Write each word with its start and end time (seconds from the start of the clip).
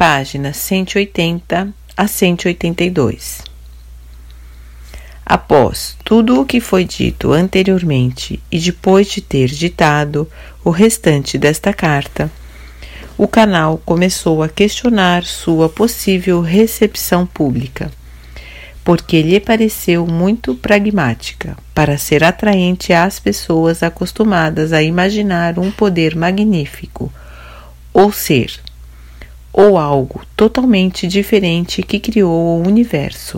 páginas 0.00 0.56
180 0.56 1.74
a 1.94 2.06
182. 2.06 3.42
Após 5.26 5.94
tudo 6.02 6.40
o 6.40 6.46
que 6.46 6.58
foi 6.58 6.86
dito 6.86 7.32
anteriormente 7.32 8.42
e 8.50 8.58
depois 8.58 9.08
de 9.08 9.20
ter 9.20 9.48
ditado 9.48 10.26
o 10.64 10.70
restante 10.70 11.36
desta 11.36 11.74
carta, 11.74 12.32
o 13.18 13.28
canal 13.28 13.76
começou 13.84 14.42
a 14.42 14.48
questionar 14.48 15.22
sua 15.24 15.68
possível 15.68 16.40
recepção 16.40 17.26
pública, 17.26 17.92
porque 18.82 19.20
lhe 19.20 19.38
pareceu 19.38 20.06
muito 20.06 20.54
pragmática 20.54 21.58
para 21.74 21.98
ser 21.98 22.24
atraente 22.24 22.94
às 22.94 23.20
pessoas 23.20 23.82
acostumadas 23.82 24.72
a 24.72 24.82
imaginar 24.82 25.58
um 25.58 25.70
poder 25.70 26.16
magnífico, 26.16 27.12
ou 27.92 28.10
ser, 28.10 28.62
ou 29.60 29.76
algo 29.76 30.24
totalmente 30.34 31.06
diferente 31.06 31.82
que 31.82 32.00
criou 32.00 32.32
o 32.32 32.66
universo. 32.66 33.36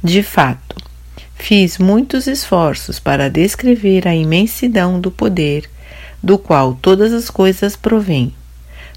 De 0.00 0.22
fato, 0.22 0.76
fiz 1.34 1.78
muitos 1.78 2.28
esforços 2.28 3.00
para 3.00 3.28
descrever 3.28 4.06
a 4.06 4.14
imensidão 4.14 5.00
do 5.00 5.10
poder 5.10 5.68
do 6.22 6.38
qual 6.38 6.74
todas 6.74 7.12
as 7.12 7.28
coisas 7.28 7.74
provêm. 7.74 8.32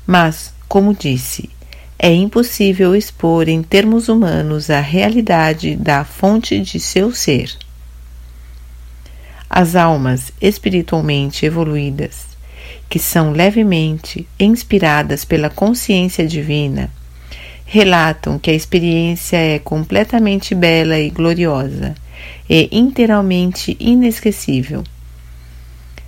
Mas, 0.05 0.53
como 0.67 0.93
disse, 0.93 1.49
é 1.97 2.13
impossível 2.13 2.95
expor 2.95 3.49
em 3.49 3.63
termos 3.63 4.09
humanos 4.09 4.69
a 4.69 4.81
realidade 4.81 5.75
da 5.75 6.05
fonte 6.05 6.59
de 6.59 6.79
seu 6.79 7.11
ser. 7.11 7.57
As 9.49 9.75
almas 9.75 10.31
espiritualmente 10.39 11.43
evoluídas, 11.43 12.32
que 12.93 12.99
são 12.99 13.31
levemente 13.31 14.27
inspiradas 14.39 15.25
pela 15.25 15.49
consciência 15.49 16.27
divina, 16.27 16.91
relatam 17.65 18.37
que 18.37 18.51
a 18.51 18.53
experiência 18.53 19.35
é 19.35 19.57
completamente 19.57 20.53
bela 20.53 20.99
e 20.99 21.09
gloriosa 21.09 21.95
e 22.47 22.69
inteiramente 22.71 23.75
inesquecível 23.79 24.83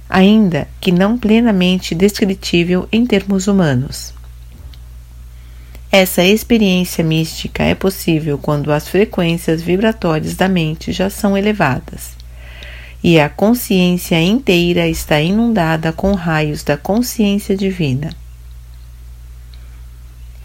ainda 0.07 0.67
que 0.79 0.91
não 0.91 1.17
plenamente 1.17 1.95
descritível 1.95 2.87
em 2.91 3.03
termos 3.03 3.47
humanos. 3.47 4.13
Essa 5.91 6.23
experiência 6.23 7.03
mística 7.03 7.63
é 7.63 7.73
possível 7.73 8.37
quando 8.37 8.71
as 8.71 8.87
frequências 8.87 9.59
vibratórias 9.59 10.35
da 10.35 10.47
mente 10.47 10.91
já 10.91 11.09
são 11.09 11.35
elevadas 11.35 12.24
e 13.07 13.19
a 13.19 13.29
consciência 13.29 14.19
inteira 14.19 14.87
está 14.87 15.21
inundada 15.21 15.93
com 15.93 16.15
raios 16.15 16.63
da 16.63 16.75
consciência 16.75 17.55
divina. 17.55 18.09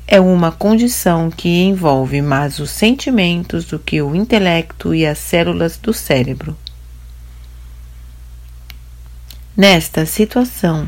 É 0.06 0.20
uma 0.20 0.53
condição 0.53 1.31
que 1.31 1.48
envolve 1.48 2.20
mais 2.20 2.58
os 2.58 2.69
sentimentos 2.69 3.64
do 3.64 3.78
que 3.78 4.03
o 4.03 4.14
intelecto 4.14 4.94
e 4.94 5.06
as 5.06 5.16
células 5.16 5.78
do 5.78 5.94
cérebro. 5.94 6.55
Nesta 9.56 10.05
situação, 10.05 10.86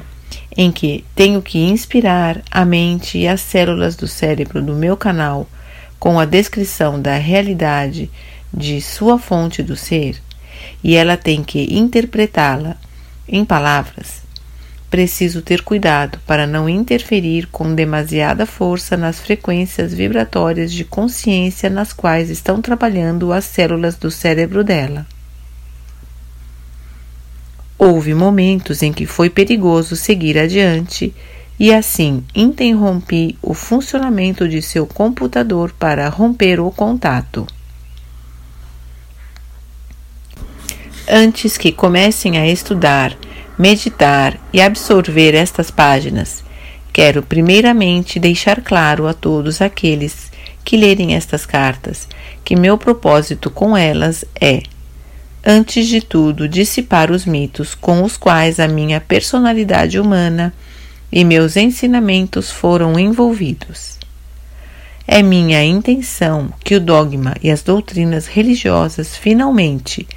em 0.54 0.70
que 0.70 1.06
tenho 1.14 1.40
que 1.40 1.58
inspirar 1.58 2.42
a 2.50 2.66
mente 2.66 3.16
e 3.16 3.26
as 3.26 3.40
células 3.40 3.96
do 3.96 4.06
cérebro 4.06 4.60
do 4.60 4.74
meu 4.74 4.94
canal 4.94 5.48
com 5.98 6.20
a 6.20 6.26
descrição 6.26 7.00
da 7.00 7.16
realidade 7.16 8.10
de 8.52 8.78
sua 8.82 9.18
fonte 9.18 9.62
do 9.62 9.74
ser, 9.74 10.20
e 10.82 10.94
ela 10.94 11.16
tem 11.16 11.42
que 11.42 11.74
interpretá-la 11.74 12.76
em 13.28 13.44
palavras, 13.44 14.22
preciso 14.90 15.40
ter 15.40 15.62
cuidado 15.62 16.18
para 16.26 16.46
não 16.46 16.68
interferir 16.68 17.46
com 17.46 17.74
demasiada 17.74 18.44
força 18.44 18.96
nas 18.96 19.20
frequências 19.20 19.94
vibratórias 19.94 20.72
de 20.72 20.84
consciência 20.84 21.70
nas 21.70 21.92
quais 21.92 22.28
estão 22.28 22.60
trabalhando 22.60 23.32
as 23.32 23.44
células 23.44 23.96
do 23.96 24.10
cérebro 24.10 24.62
dela. 24.62 25.06
Houve 27.78 28.14
momentos 28.14 28.82
em 28.82 28.92
que 28.92 29.06
foi 29.06 29.30
perigoso 29.30 29.96
seguir 29.96 30.38
adiante 30.38 31.12
e 31.58 31.72
assim 31.72 32.22
interrompi 32.34 33.38
o 33.40 33.54
funcionamento 33.54 34.48
de 34.48 34.60
seu 34.60 34.86
computador 34.86 35.72
para 35.78 36.08
romper 36.08 36.60
o 36.60 36.70
contato. 36.70 37.46
Antes 41.14 41.58
que 41.58 41.70
comecem 41.70 42.38
a 42.38 42.48
estudar, 42.48 43.14
meditar 43.58 44.40
e 44.50 44.62
absorver 44.62 45.34
estas 45.34 45.70
páginas, 45.70 46.42
quero 46.90 47.22
primeiramente 47.22 48.18
deixar 48.18 48.62
claro 48.62 49.06
a 49.06 49.12
todos 49.12 49.60
aqueles 49.60 50.32
que 50.64 50.74
lerem 50.74 51.14
estas 51.14 51.44
cartas 51.44 52.08
que 52.42 52.56
meu 52.56 52.78
propósito 52.78 53.50
com 53.50 53.76
elas 53.76 54.24
é 54.40 54.62
antes 55.44 55.86
de 55.86 56.00
tudo, 56.00 56.48
dissipar 56.48 57.10
os 57.10 57.26
mitos 57.26 57.74
com 57.74 58.02
os 58.02 58.16
quais 58.16 58.58
a 58.58 58.66
minha 58.66 58.98
personalidade 58.98 60.00
humana 60.00 60.54
e 61.12 61.26
meus 61.26 61.58
ensinamentos 61.58 62.50
foram 62.50 62.98
envolvidos. 62.98 63.98
É 65.06 65.22
minha 65.22 65.62
intenção 65.62 66.50
que 66.64 66.74
o 66.74 66.80
dogma 66.80 67.36
e 67.42 67.50
as 67.50 67.62
doutrinas 67.62 68.26
religiosas 68.26 69.14
finalmente 69.14 70.08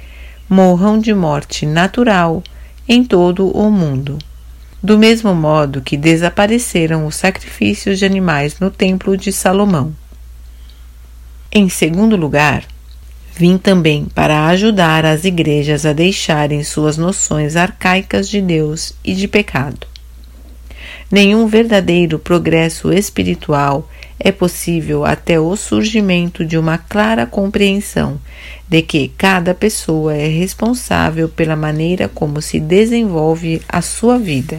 morram 0.48 0.98
de 0.98 1.12
morte 1.14 1.66
natural 1.66 2.42
em 2.88 3.04
todo 3.04 3.48
o 3.50 3.70
mundo, 3.70 4.18
do 4.82 4.98
mesmo 4.98 5.34
modo 5.34 5.82
que 5.82 5.96
desapareceram 5.96 7.06
os 7.06 7.16
sacrifícios 7.16 7.98
de 7.98 8.04
animais 8.04 8.58
no 8.60 8.70
Templo 8.70 9.16
de 9.16 9.32
Salomão. 9.32 9.94
Em 11.52 11.68
segundo 11.68 12.16
lugar, 12.16 12.64
Vim 13.38 13.58
também 13.58 14.06
para 14.06 14.46
ajudar 14.46 15.04
as 15.04 15.24
igrejas 15.24 15.84
a 15.84 15.92
deixarem 15.92 16.64
suas 16.64 16.96
noções 16.96 17.54
arcaicas 17.54 18.30
de 18.30 18.40
Deus 18.40 18.94
e 19.04 19.12
de 19.12 19.28
pecado. 19.28 19.86
Nenhum 21.10 21.46
verdadeiro 21.46 22.18
progresso 22.18 22.92
espiritual 22.92 23.88
é 24.18 24.32
possível 24.32 25.04
até 25.04 25.38
o 25.38 25.54
surgimento 25.56 26.44
de 26.44 26.58
uma 26.58 26.78
clara 26.78 27.26
compreensão 27.26 28.20
de 28.68 28.82
que 28.82 29.08
cada 29.16 29.54
pessoa 29.54 30.14
é 30.14 30.26
responsável 30.26 31.28
pela 31.28 31.54
maneira 31.54 32.08
como 32.08 32.42
se 32.42 32.58
desenvolve 32.58 33.62
a 33.68 33.80
sua 33.80 34.18
vida. 34.18 34.58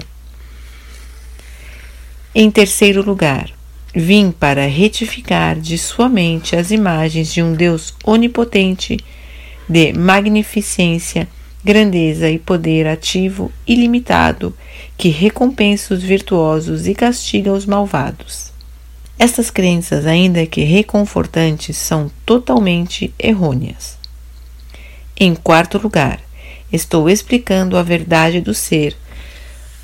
Em 2.34 2.50
terceiro 2.50 3.02
lugar, 3.02 3.52
Vim 4.00 4.32
para 4.32 4.68
retificar 4.68 5.60
de 5.60 5.76
sua 5.76 6.08
mente 6.08 6.56
as 6.56 6.70
imagens 6.70 7.34
de 7.34 7.42
um 7.42 7.54
Deus 7.54 7.96
onipotente, 8.04 9.00
de 9.68 9.92
magnificência, 9.92 11.28
grandeza 11.68 12.30
e 12.30 12.40
poder 12.40 12.88
ativo 12.88 13.52
ilimitado, 13.68 14.56
que 14.98 15.10
recompensa 15.10 15.94
os 15.94 16.02
virtuosos 16.02 16.88
e 16.88 16.96
castiga 16.96 17.52
os 17.52 17.66
malvados. 17.66 18.54
Estas 19.20 19.52
crenças, 19.52 20.06
ainda 20.06 20.46
que 20.46 20.64
reconfortantes, 20.64 21.76
são 21.76 22.10
totalmente 22.26 23.14
errôneas. 23.20 23.98
Em 25.20 25.36
quarto 25.36 25.78
lugar, 25.78 26.22
estou 26.72 27.10
explicando 27.10 27.76
a 27.76 27.84
verdade 27.84 28.40
do 28.40 28.54
ser 28.54 28.96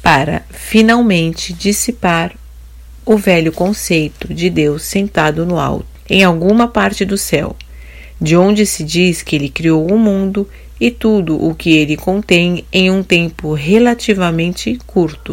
para 0.01 0.43
finalmente 0.51 1.51
dissipar 1.51 2.33
o 3.05 3.17
velho 3.17 3.51
conceito 3.51 4.33
de 4.33 4.49
Deus 4.49 4.83
sentado 4.83 5.45
no 5.45 5.59
alto, 5.59 5.85
em 6.09 6.23
alguma 6.23 6.65
parte 6.65 7.03
do 7.03 7.17
céu, 7.17 7.53
de 8.21 8.37
onde 8.37 8.65
se 8.65 8.85
diz 8.85 9.21
que 9.21 9.35
ele 9.35 9.49
criou 9.49 9.91
o 9.91 9.99
mundo 9.99 10.47
e 10.83 10.91
tudo 10.91 11.41
o 11.41 11.55
que 11.55 11.77
ele 11.77 11.95
contém 11.95 12.65
em 12.69 12.91
um 12.91 13.01
tempo 13.01 13.53
relativamente 13.53 14.77
curto. 14.85 15.31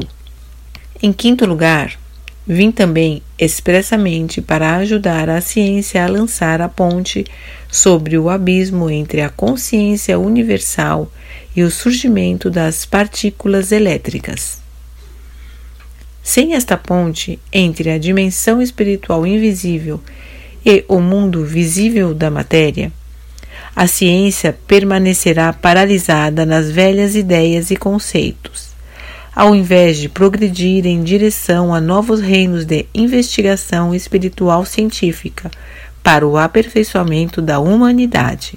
Em 1.02 1.12
quinto 1.12 1.44
lugar, 1.44 1.98
vim 2.46 2.70
também 2.70 3.20
expressamente 3.36 4.40
para 4.40 4.76
ajudar 4.76 5.28
a 5.28 5.40
ciência 5.40 6.04
a 6.04 6.08
lançar 6.08 6.62
a 6.62 6.68
ponte 6.68 7.24
sobre 7.68 8.16
o 8.16 8.30
abismo 8.30 8.88
entre 8.88 9.22
a 9.22 9.28
consciência 9.28 10.16
universal 10.20 11.10
e 11.56 11.64
o 11.64 11.70
surgimento 11.70 12.48
das 12.48 12.86
partículas 12.86 13.72
elétricas. 13.72 14.60
Sem 16.22 16.54
esta 16.54 16.76
ponte 16.76 17.40
entre 17.52 17.90
a 17.90 17.98
dimensão 17.98 18.62
espiritual 18.62 19.26
invisível 19.26 20.00
e 20.64 20.84
o 20.86 21.00
mundo 21.00 21.44
visível 21.44 22.14
da 22.14 22.30
matéria, 22.30 22.92
a 23.74 23.86
ciência 23.86 24.56
permanecerá 24.66 25.52
paralisada 25.52 26.44
nas 26.44 26.70
velhas 26.70 27.14
ideias 27.14 27.70
e 27.70 27.76
conceitos, 27.76 28.70
ao 29.34 29.54
invés 29.54 29.98
de 29.98 30.08
progredir 30.08 30.86
em 30.86 31.02
direção 31.02 31.72
a 31.72 31.80
novos 31.80 32.20
reinos 32.20 32.64
de 32.64 32.86
investigação 32.94 33.94
espiritual 33.94 34.64
científica 34.64 35.50
para 36.02 36.26
o 36.26 36.36
aperfeiçoamento 36.36 37.40
da 37.40 37.58
humanidade. 37.58 38.54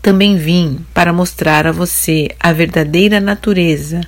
Também 0.00 0.36
vim 0.36 0.84
para 0.92 1.12
mostrar 1.12 1.66
a 1.66 1.72
você 1.72 2.28
a 2.40 2.52
verdadeira 2.52 3.20
natureza 3.20 4.00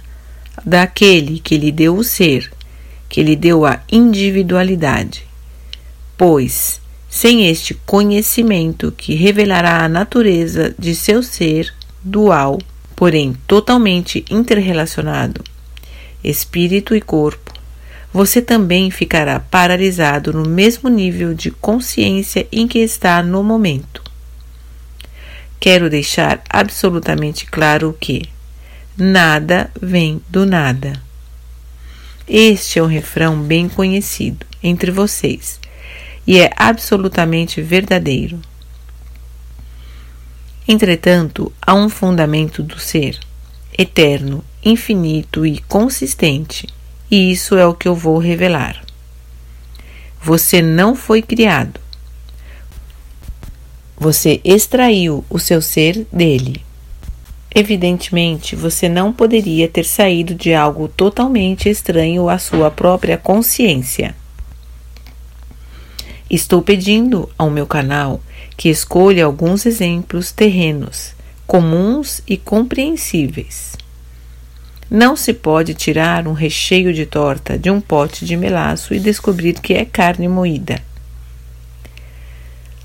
daquele 0.64 1.38
que 1.38 1.56
lhe 1.56 1.70
deu 1.70 1.96
o 1.96 2.02
ser 2.02 2.50
que 3.14 3.22
lhe 3.22 3.36
deu 3.36 3.64
a 3.64 3.80
individualidade. 3.92 5.24
Pois, 6.18 6.80
sem 7.14 7.46
este 7.46 7.74
conhecimento 7.74 8.90
que 8.90 9.14
revelará 9.14 9.84
a 9.84 9.88
natureza 9.88 10.74
de 10.76 10.96
seu 10.96 11.22
ser 11.22 11.72
dual, 12.02 12.58
porém 12.96 13.36
totalmente 13.46 14.24
interrelacionado, 14.28 15.44
espírito 16.24 16.92
e 16.92 17.00
corpo, 17.00 17.52
você 18.12 18.42
também 18.42 18.90
ficará 18.90 19.38
paralisado 19.38 20.32
no 20.32 20.42
mesmo 20.48 20.88
nível 20.88 21.34
de 21.34 21.52
consciência 21.52 22.48
em 22.50 22.66
que 22.66 22.80
está 22.80 23.22
no 23.22 23.44
momento. 23.44 24.02
Quero 25.60 25.88
deixar 25.88 26.42
absolutamente 26.50 27.46
claro 27.46 27.96
que 28.00 28.28
nada 28.98 29.70
vem 29.80 30.20
do 30.28 30.44
nada. 30.44 31.00
Este 32.26 32.80
é 32.80 32.82
um 32.82 32.88
refrão 32.88 33.40
bem 33.40 33.68
conhecido 33.68 34.44
entre 34.60 34.90
vocês 34.90 35.62
e 36.26 36.40
é 36.40 36.50
absolutamente 36.56 37.60
verdadeiro. 37.60 38.40
Entretanto, 40.66 41.52
há 41.60 41.74
um 41.74 41.88
fundamento 41.88 42.62
do 42.62 42.78
ser, 42.78 43.18
eterno, 43.76 44.42
infinito 44.64 45.44
e 45.44 45.58
consistente, 45.60 46.66
e 47.10 47.30
isso 47.30 47.56
é 47.56 47.66
o 47.66 47.74
que 47.74 47.86
eu 47.86 47.94
vou 47.94 48.18
revelar. 48.18 48.82
Você 50.22 50.62
não 50.62 50.96
foi 50.96 51.20
criado. 51.20 51.78
Você 53.96 54.40
extraiu 54.42 55.24
o 55.28 55.38
seu 55.38 55.60
ser 55.60 56.06
dele. 56.10 56.64
Evidentemente, 57.54 58.56
você 58.56 58.88
não 58.88 59.12
poderia 59.12 59.68
ter 59.68 59.84
saído 59.84 60.34
de 60.34 60.54
algo 60.54 60.88
totalmente 60.88 61.68
estranho 61.68 62.28
à 62.28 62.38
sua 62.38 62.70
própria 62.70 63.16
consciência. 63.16 64.16
Estou 66.30 66.62
pedindo 66.62 67.28
ao 67.36 67.50
meu 67.50 67.66
canal 67.66 68.20
que 68.56 68.70
escolha 68.70 69.26
alguns 69.26 69.66
exemplos 69.66 70.32
terrenos, 70.32 71.14
comuns 71.46 72.22
e 72.26 72.36
compreensíveis. 72.36 73.76
Não 74.90 75.16
se 75.16 75.34
pode 75.34 75.74
tirar 75.74 76.26
um 76.26 76.32
recheio 76.32 76.94
de 76.94 77.04
torta 77.04 77.58
de 77.58 77.70
um 77.70 77.80
pote 77.80 78.24
de 78.24 78.36
melaço 78.36 78.94
e 78.94 79.00
descobrir 79.00 79.54
que 79.60 79.74
é 79.74 79.84
carne 79.84 80.28
moída. 80.28 80.80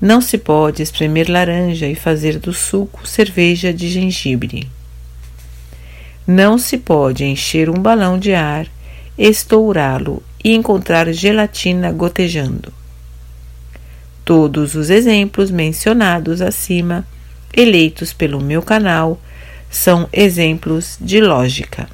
Não 0.00 0.20
se 0.20 0.36
pode 0.36 0.82
espremer 0.82 1.30
laranja 1.30 1.86
e 1.86 1.94
fazer 1.94 2.38
do 2.38 2.52
suco 2.52 3.06
cerveja 3.06 3.72
de 3.72 3.88
gengibre. 3.88 4.68
Não 6.26 6.58
se 6.58 6.78
pode 6.78 7.24
encher 7.24 7.70
um 7.70 7.74
balão 7.74 8.18
de 8.18 8.34
ar, 8.34 8.66
estourá-lo 9.18 10.22
e 10.42 10.54
encontrar 10.54 11.10
gelatina 11.12 11.92
gotejando. 11.92 12.79
Todos 14.30 14.76
os 14.76 14.90
exemplos 14.90 15.50
mencionados 15.50 16.40
acima, 16.40 17.04
eleitos 17.52 18.12
pelo 18.12 18.40
meu 18.40 18.62
canal, 18.62 19.20
são 19.68 20.08
exemplos 20.12 20.96
de 21.00 21.20
lógica. 21.20 21.88